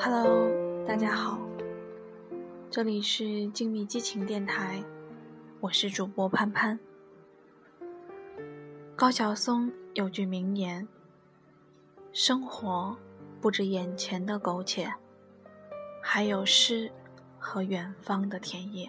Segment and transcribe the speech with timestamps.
[0.00, 0.48] Hello，
[0.86, 1.40] 大家好，
[2.70, 4.80] 这里是静谧激情电台，
[5.58, 6.78] 我是主播潘潘。
[8.94, 10.86] 高晓松有句名言
[12.14, 12.96] ：“生活
[13.40, 14.88] 不止眼前的苟且，
[16.00, 16.88] 还有诗
[17.36, 18.88] 和远方的田野。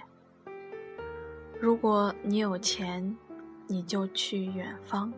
[1.59, 3.17] 如果你有钱，
[3.65, 5.11] 你就去远方；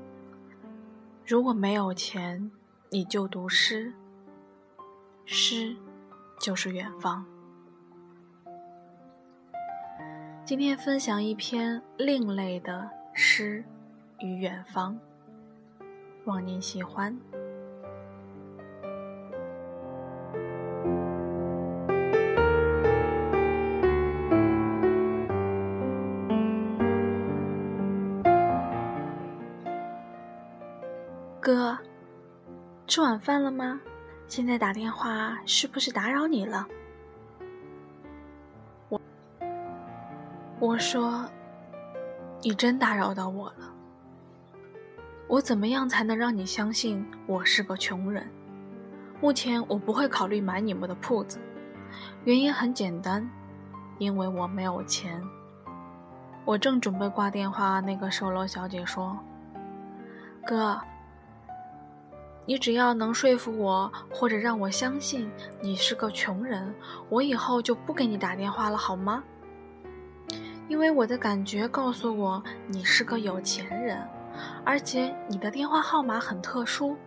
[1.25, 2.49] 如果没有钱，
[2.89, 3.91] 你就读诗。”
[5.25, 5.75] 诗，
[6.39, 7.25] 就是远方。
[10.43, 13.63] 今天分享一篇另类的诗
[14.19, 14.99] 与远方，
[16.25, 17.17] 望您喜欢。
[31.39, 31.77] 哥，
[32.85, 33.81] 吃晚饭了吗？
[34.31, 36.65] 现在打电话是不是打扰你了？
[38.87, 39.01] 我
[40.57, 41.29] 我说，
[42.41, 43.75] 你真打扰到我了。
[45.27, 48.25] 我怎么样才能让你相信我是个穷人？
[49.19, 51.37] 目前我不会考虑买你们的铺子，
[52.23, 53.29] 原因很简单，
[53.97, 55.21] 因为我没有钱。
[56.45, 59.19] 我正准备挂电话，那个售楼小姐说
[60.47, 60.79] ：“哥。”
[62.51, 66.75] 你只要能说服我，或者让我相信你是个穷人，
[67.07, 69.23] 我以后就不给你打电话了，好吗？
[70.67, 74.05] 因为我的感觉告诉我你是个有钱人，
[74.65, 76.97] 而且你的电话号码很特殊，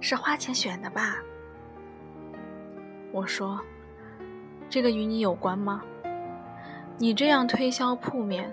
[0.00, 1.16] 是花钱选的吧？
[3.12, 3.60] 我说，
[4.70, 5.82] 这个与你有关吗？
[6.96, 8.50] 你这样推销铺面，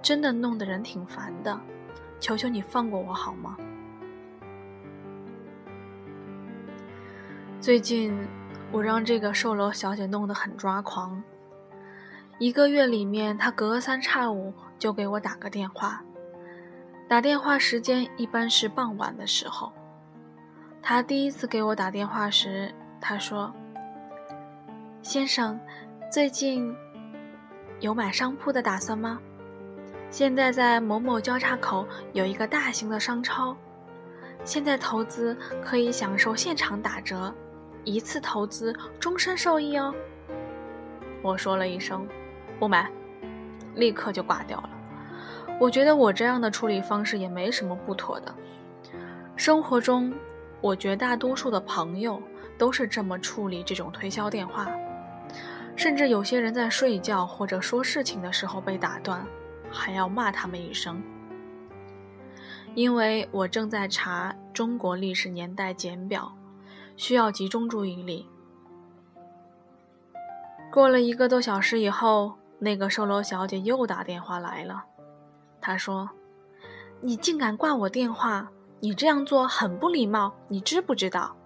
[0.00, 1.60] 真的弄得人挺烦的，
[2.18, 3.54] 求求你放过我好吗？
[7.64, 8.14] 最近，
[8.70, 11.22] 我让这个售楼小姐弄得很抓狂。
[12.38, 16.04] 一个月里面，她隔三差五就给我打个电话，
[17.08, 19.72] 打电话时间一般是傍晚的时候。
[20.82, 23.50] 她第一次给我打电话时，她说
[25.00, 25.58] ：“先生，
[26.12, 26.70] 最近
[27.80, 29.18] 有买商铺的打算吗？
[30.10, 33.56] 现在在某某交叉口有一个大型的商超，
[34.44, 35.34] 现在投资
[35.64, 37.34] 可以享受现场打折。”
[37.84, 39.94] 一次投资，终身受益哦。
[41.22, 42.06] 我说了一声
[42.58, 42.90] “不买”，
[43.76, 44.70] 立刻就挂掉了。
[45.60, 48.34] 我觉得我这样的处理方式也没什么不妥的。
[49.36, 50.12] 生活中，
[50.60, 52.20] 我绝大多数的朋友
[52.58, 54.68] 都是这么处理这种推销电话，
[55.76, 59.24] 甚至有些人在睡觉或者说事情的时候被打断，
[59.70, 61.02] 还要骂他们一声。
[62.74, 66.32] 因为我正在查中国历史年代简表。
[66.96, 68.28] 需要集中注意力。
[70.72, 74.84] 过了一个多小时以后，那个售楼小姐又打电话来了。
[75.60, 76.10] 她说
[77.00, 78.50] ：“你竟敢挂我电话，
[78.80, 81.36] 你这样做很不礼貌，你知不知道？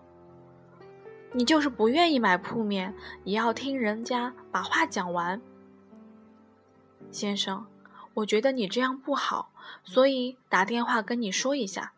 [1.32, 2.94] 你就是不愿意买铺面，
[3.25, 5.38] 也要听人家把话讲完。
[7.10, 7.66] 先生，
[8.14, 9.50] 我觉得你这样不好，
[9.84, 11.92] 所以打电话跟你说一下。”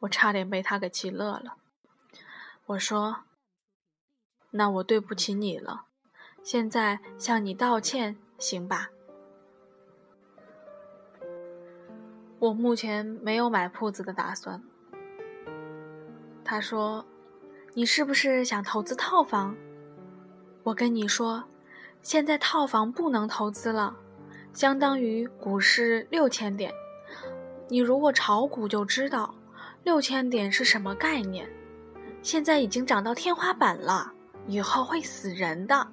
[0.00, 1.57] 我差点被他给气乐了。
[2.68, 3.20] 我说
[4.52, 5.86] ：“那我对不起你了，
[6.42, 8.90] 现在向你道歉，行吧？
[12.38, 14.62] 我目前没有买铺子的打算。”
[16.44, 17.06] 他说
[17.72, 19.56] ：“你是不是想投资套房？
[20.62, 21.44] 我跟你说，
[22.02, 23.96] 现在套房不能投资了，
[24.52, 26.70] 相当于股市六千点。
[27.68, 29.34] 你如果炒股就知道，
[29.84, 31.50] 六千点是什么概念。”
[32.22, 34.12] 现在已经涨到天花板了，
[34.46, 35.86] 以后会死人的。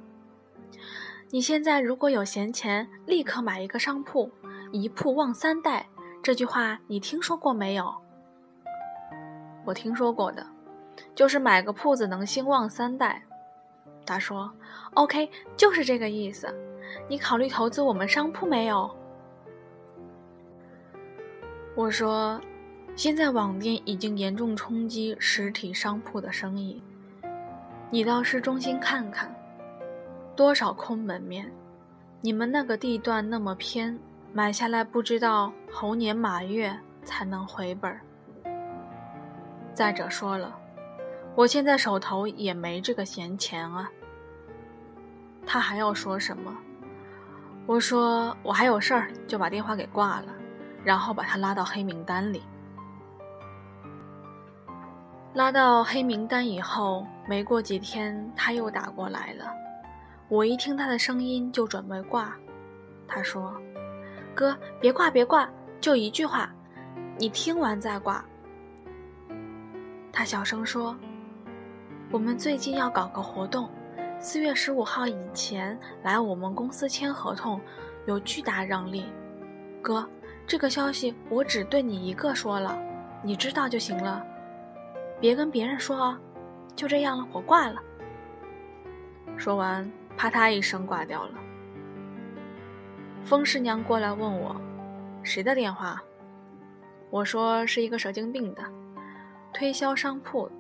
[1.30, 4.30] 你现在如果有闲钱，立刻买一个商铺，
[4.72, 5.88] 一铺旺三代。
[6.22, 7.94] 这句话你听说过没有？
[9.66, 10.46] 我听说过的，
[11.14, 13.24] 就是买个铺子能兴旺三代。
[14.06, 14.52] 他说
[14.94, 16.54] ：“OK，就是这个意思。
[17.08, 18.90] 你考虑投资我们商铺没有？”
[21.76, 22.40] 我说。
[22.96, 26.82] 现在网店已经严重冲击实体商铺的生意。
[27.90, 29.36] 你到市中心看看，
[30.34, 31.52] 多少空门面？
[32.22, 34.00] 你们那个地段那么偏，
[34.32, 38.00] 买下来不知道猴年马月才能回本儿。
[39.74, 40.56] 再者说了，
[41.36, 43.92] 我现在手头也没这个闲钱啊。
[45.46, 46.56] 他还要说什么？
[47.66, 50.34] 我说我还有事儿，就把电话给挂了，
[50.82, 52.42] 然后把他拉到黑名单里。
[55.36, 59.54] 拉到黑名单以后，没过几天他又打过来了。
[60.30, 62.34] 我一听他的声音就准备挂。
[63.06, 63.54] 他说
[64.34, 65.50] ：“哥，别挂，别挂，
[65.82, 66.50] 就一句话，
[67.18, 68.24] 你听完再挂。”
[70.10, 70.96] 他小声说
[72.12, 73.70] ：“我们最近要搞个活动，
[74.18, 77.60] 四月十五号以前来我们公司签合同，
[78.06, 79.04] 有巨大让利。
[79.82, 80.08] 哥，
[80.48, 82.80] 这个消息我只对你一个说了，
[83.22, 84.26] 你知道就行了。”
[85.20, 86.18] 别跟别人说哦，
[86.76, 87.82] 就这样了，我挂了。
[89.38, 91.34] 说完，啪嗒一声挂掉了。
[93.24, 94.56] 风师娘过来问我，
[95.24, 96.02] 谁的电话？
[97.10, 98.64] 我说是一个神经病的，
[99.54, 100.52] 推销商铺。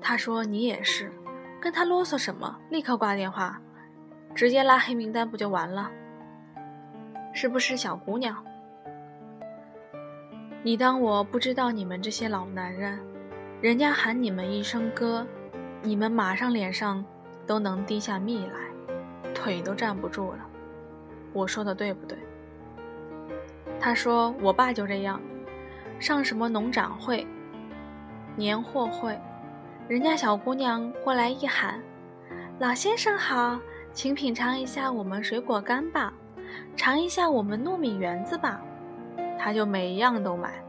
[0.00, 1.10] 他说你也是，
[1.60, 2.56] 跟他啰嗦什么？
[2.70, 3.60] 立刻挂电话，
[4.34, 5.90] 直接拉黑名单不就完了？
[7.32, 8.45] 是不是小姑娘？
[10.66, 12.98] 你当我不知道你们这些老男人，
[13.60, 15.24] 人家喊你们一声哥，
[15.80, 17.04] 你们马上脸上
[17.46, 20.38] 都能滴下蜜来，腿都站不住了。
[21.32, 22.18] 我说的对不对？
[23.78, 25.20] 他说我爸就这样，
[26.00, 27.24] 上什么农展会、
[28.34, 29.16] 年货会，
[29.86, 31.80] 人家小姑娘过来一喊
[32.58, 33.56] ：“老先生好，
[33.92, 36.12] 请品尝一下我们水果干吧，
[36.74, 38.60] 尝一下我们糯米圆子吧。”
[39.38, 40.62] 他就每一样都买，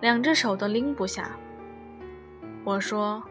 [0.00, 1.30] 两只手都拎不下。
[2.64, 3.22] 我说：“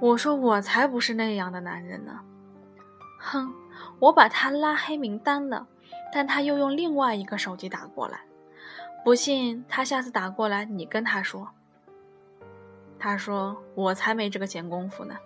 [0.00, 2.20] 我说我才不是那样的男人呢！”
[3.18, 3.52] 哼，
[3.98, 5.66] 我把他拉黑名单了，
[6.12, 8.20] 但他又用另外一个手机打过来。
[9.04, 11.48] 不信他下次打过来，你跟他说。
[12.98, 15.16] 他说：“我才没这个闲工夫呢。”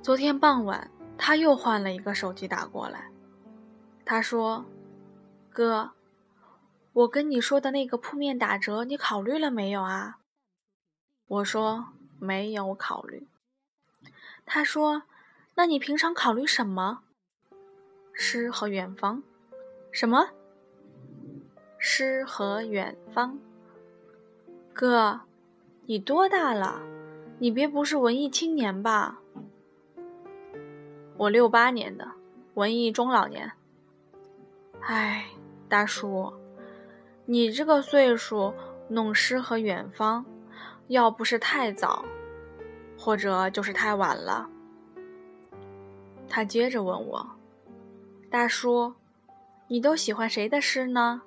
[0.00, 0.90] 昨天傍晚。
[1.18, 3.10] 他又换了一个手机打过来，
[4.04, 4.64] 他说
[5.50, 5.92] ：“哥，
[6.92, 10.18] 我跟你说的那个铺面打折，你考虑了没有啊？”
[11.26, 11.88] 我说
[12.20, 13.26] ：“没有考虑。”
[14.46, 15.02] 他说
[15.56, 17.02] ：“那你平常考虑什么？
[18.12, 19.22] 诗和远方？
[19.90, 20.28] 什么？
[21.78, 23.38] 诗和远方？
[24.72, 25.22] 哥，
[25.86, 26.80] 你多大了？
[27.38, 29.20] 你别不是文艺青年吧？”
[31.16, 32.06] 我六八年的，
[32.54, 33.50] 文艺中老年。
[34.80, 35.26] 哎，
[35.68, 36.32] 大叔，
[37.24, 38.52] 你这个岁数
[38.88, 40.24] 弄诗和远方，
[40.88, 42.04] 要不是太早，
[42.98, 44.48] 或者就是太晚了。
[46.28, 47.26] 他接着问我
[48.30, 48.92] ：“大叔，
[49.68, 51.22] 你都喜欢谁的诗呢？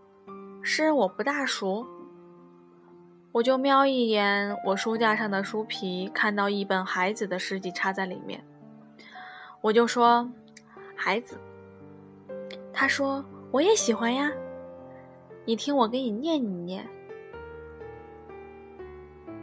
[0.62, 1.88] 诗我不大熟。”
[3.31, 8.44] 我就瞄一眼我书架上的书皮，看到一本孩子的诗集插在里面。
[9.62, 10.30] 我就说，
[10.96, 11.38] 孩子。
[12.72, 14.32] 他说我也喜欢呀。
[15.46, 16.88] 你听我给你念一念。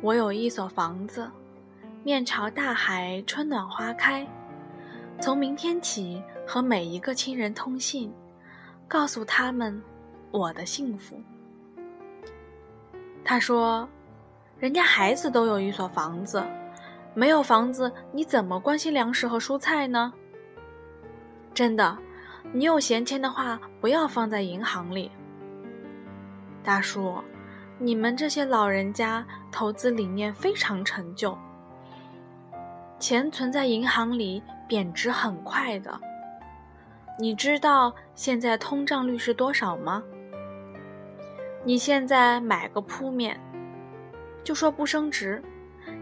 [0.01, 1.29] 我有一所房子，
[2.03, 4.27] 面朝大海，春暖花开。
[5.21, 8.13] 从明天起，和每一个亲人通信，
[8.87, 9.83] 告诉他们
[10.31, 11.17] 我的幸福。
[13.25, 13.89] 他说，
[14.59, 16.43] 人家孩子都有一所房子。
[17.17, 20.13] 没有房子，你怎么关心粮食和蔬菜呢？
[21.55, 21.97] 真的，
[22.53, 25.11] 你有闲钱的话，不要放在银行里。
[26.63, 27.15] 大叔，
[27.79, 31.35] 你们这些老人家投资理念非常陈旧，
[32.99, 35.99] 钱存在银行里贬值很快的。
[37.19, 40.03] 你知道现在通胀率是多少吗？
[41.65, 43.41] 你现在买个铺面，
[44.44, 45.43] 就说不升值。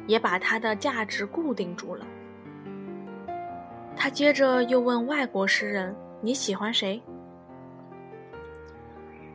[0.06, 2.06] 也把它的价值固定住了。
[3.96, 7.02] 他接着又问外国诗人：“你喜欢谁？”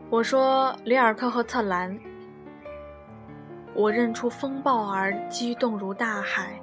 [0.10, 1.98] 我说：“里尔克和策兰。”
[3.74, 6.60] 我认出风暴儿激动如大海，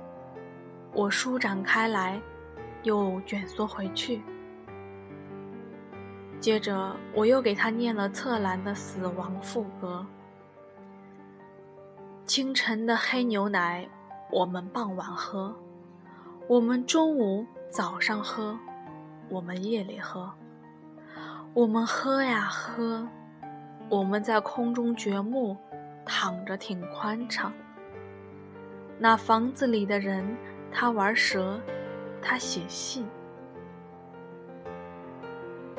[0.93, 2.21] 我舒展开来，
[2.83, 4.21] 又卷缩回去。
[6.39, 10.07] 接着我又给他念了策兰的《死亡赋歌》。
[12.27, 13.89] 清晨的黑牛奶，
[14.31, 15.55] 我们傍晚喝；
[16.49, 18.57] 我们中午、早上喝；
[19.29, 20.31] 我们夜里喝。
[21.55, 23.09] 我们喝呀喝，
[23.89, 25.57] 我们在空中掘墓，
[26.05, 27.53] 躺着挺宽敞。
[28.99, 30.37] 那房子里的人，
[30.73, 31.61] 他玩蛇，
[32.21, 33.07] 他写信。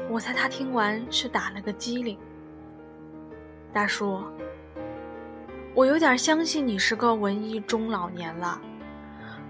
[0.10, 2.18] 我猜他听完是打了个激灵。
[3.74, 4.24] 大叔。
[5.78, 8.60] 我有点相信你是个文艺中老年了，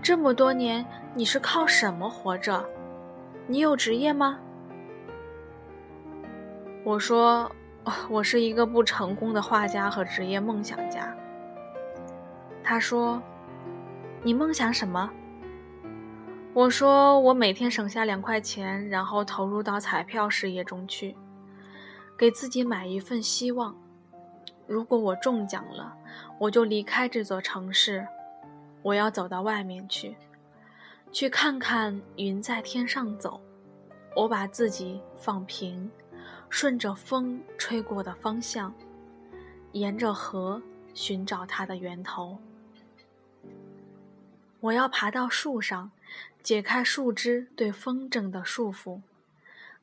[0.01, 2.65] 这么多年你是靠什么活着？
[3.47, 4.37] 你有职业吗？
[6.83, 7.49] 我说
[8.09, 11.15] 我是一个不成功的画家和职业梦想家。
[12.61, 13.23] 他说
[14.21, 15.09] ：“你梦想什么？”
[16.53, 21.15] 我说：“我每天省下两块钱，然后投入到彩票事业中去，
[22.17, 23.73] 给自己买一份希望。
[24.67, 25.95] 如果我中奖了，
[26.37, 28.05] 我就离开这座城市，
[28.81, 30.15] 我要走到外面去，
[31.11, 33.39] 去看看云在天上走。
[34.15, 35.89] 我把自己放平，
[36.49, 38.73] 顺着风吹过的方向，
[39.71, 40.61] 沿着河
[40.93, 42.37] 寻找它的源头。”
[44.59, 45.91] 我要爬到树上，
[46.41, 49.01] 解开树枝对风筝的束缚，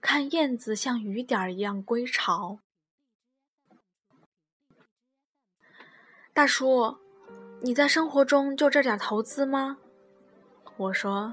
[0.01, 2.59] 看燕子像雨点一样归巢。
[6.35, 6.97] 大叔，
[7.61, 9.79] 你在生活中就这点投资吗？
[10.77, 11.33] 我说：“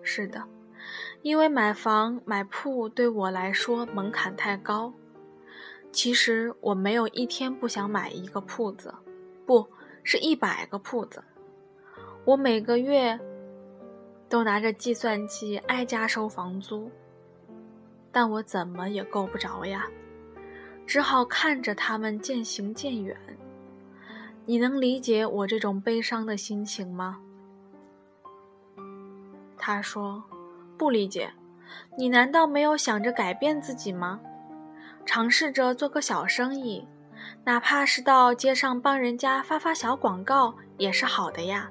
[0.00, 0.42] 是的，
[1.20, 4.90] 因为买房买铺对我来说门槛太高。
[5.92, 8.94] 其实我没有一天不想买一个铺子，
[9.44, 9.68] 不
[10.02, 11.22] 是一百个铺子。”
[12.24, 13.20] 我每个月
[14.30, 16.90] 都拿着计算器挨家收房租，
[18.10, 19.86] 但我怎么也够不着呀，
[20.86, 23.14] 只好看着他们渐行渐远。
[24.48, 27.18] 你能理解我这种悲伤的心情吗？
[29.58, 30.24] 他说
[30.78, 31.30] ：“不理解。
[31.98, 34.18] 你难道没有想着改变自己吗？
[35.04, 36.88] 尝试着做个小生意，
[37.44, 41.70] 哪怕是到街上帮人家发发小广告，也是好的呀。”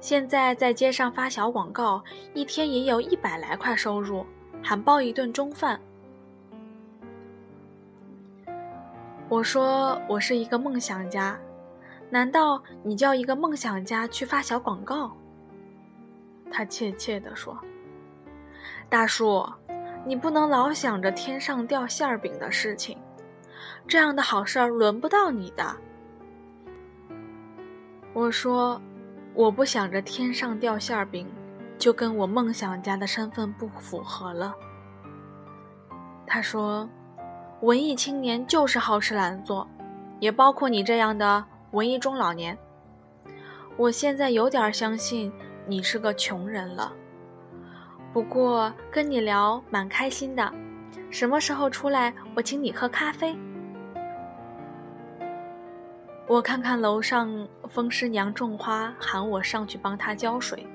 [0.00, 2.04] 现在在街上发小广告，
[2.34, 4.26] 一天也有一百来块收入，
[4.62, 5.80] 还包一顿中饭。
[9.34, 11.36] 我说我是一个梦想家，
[12.08, 15.10] 难道你叫一个梦想家去发小广告？
[16.52, 17.58] 他怯怯地说
[18.88, 19.44] ：“大叔，
[20.06, 22.96] 你不能老想着天上掉馅儿饼的事情，
[23.88, 25.76] 这样的好事儿轮不到你的。”
[28.14, 28.80] 我说。
[29.34, 31.26] 我不想着天上掉馅儿饼，
[31.76, 34.54] 就跟我梦想家的身份不符合了。
[36.24, 36.88] 他说
[37.64, 39.66] ：“文艺青年就是好吃懒做，
[40.20, 42.56] 也包括你这样的文艺中老年。
[43.78, 45.32] 我现在有点相信
[45.66, 46.92] 你是个穷人了。
[48.12, 50.52] 不过跟你聊蛮开心的，
[51.10, 53.34] 什么时候出来我请你喝咖啡？”
[56.28, 60.66] 我看看楼上风师娘种花，喊我上去帮她浇水。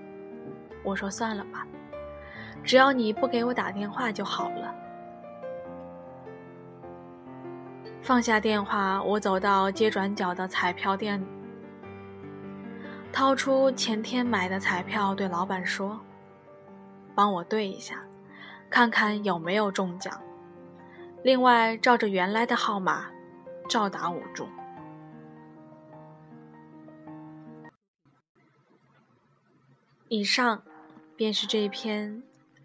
[0.84, 1.68] 我说算了吧，
[2.64, 4.74] 只要你不给我打电话就好了。
[8.02, 11.24] 放下电话，我走到街转角的彩票店，
[13.12, 16.00] 掏出前天买的彩票，对老板说
[17.14, 18.02] ：“帮我对一下，
[18.70, 20.20] 看看有没有中奖。
[21.24, 23.06] 另外，照着原来的号码，
[23.68, 24.48] 照打五注。”
[30.08, 30.64] 以上
[31.16, 32.24] 便是这篇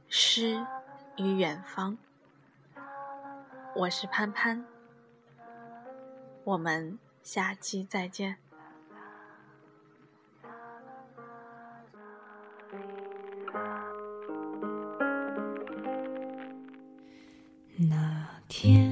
[0.08, 0.64] 诗
[1.18, 1.98] 与远方。
[3.76, 4.64] 我是潘潘，
[6.44, 8.36] 我们下期再见。
[17.76, 18.83] 那天。